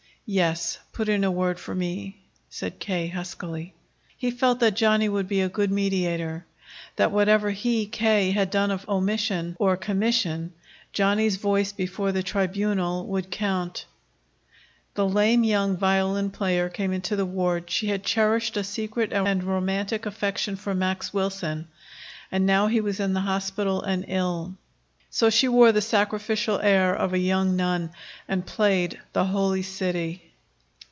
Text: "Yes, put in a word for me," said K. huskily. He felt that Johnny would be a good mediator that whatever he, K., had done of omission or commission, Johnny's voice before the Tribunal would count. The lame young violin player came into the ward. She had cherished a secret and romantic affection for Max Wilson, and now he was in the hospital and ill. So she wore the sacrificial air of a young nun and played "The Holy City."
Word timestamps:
"Yes, 0.33 0.79
put 0.93 1.09
in 1.09 1.25
a 1.25 1.31
word 1.31 1.59
for 1.59 1.75
me," 1.75 2.21
said 2.49 2.79
K. 2.79 3.07
huskily. 3.09 3.73
He 4.15 4.31
felt 4.31 4.61
that 4.61 4.77
Johnny 4.77 5.09
would 5.09 5.27
be 5.27 5.41
a 5.41 5.49
good 5.49 5.69
mediator 5.73 6.45
that 6.95 7.11
whatever 7.11 7.51
he, 7.51 7.85
K., 7.85 8.31
had 8.31 8.49
done 8.49 8.71
of 8.71 8.87
omission 8.87 9.57
or 9.59 9.75
commission, 9.75 10.53
Johnny's 10.93 11.35
voice 11.35 11.73
before 11.73 12.13
the 12.13 12.23
Tribunal 12.23 13.07
would 13.07 13.29
count. 13.29 13.83
The 14.93 15.05
lame 15.09 15.43
young 15.43 15.75
violin 15.75 16.29
player 16.29 16.69
came 16.69 16.93
into 16.93 17.17
the 17.17 17.25
ward. 17.25 17.69
She 17.69 17.87
had 17.87 18.05
cherished 18.05 18.55
a 18.55 18.63
secret 18.63 19.11
and 19.11 19.43
romantic 19.43 20.05
affection 20.05 20.55
for 20.55 20.73
Max 20.73 21.13
Wilson, 21.13 21.67
and 22.31 22.45
now 22.45 22.67
he 22.67 22.79
was 22.79 23.01
in 23.01 23.11
the 23.11 23.19
hospital 23.21 23.81
and 23.81 24.05
ill. 24.07 24.55
So 25.13 25.29
she 25.29 25.49
wore 25.49 25.73
the 25.73 25.81
sacrificial 25.81 26.61
air 26.61 26.95
of 26.95 27.11
a 27.11 27.17
young 27.19 27.57
nun 27.57 27.89
and 28.29 28.45
played 28.45 28.97
"The 29.11 29.25
Holy 29.25 29.61
City." 29.61 30.23